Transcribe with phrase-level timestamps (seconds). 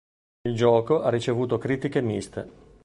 [0.47, 2.49] Il gioco ha ricevuto critiche miste.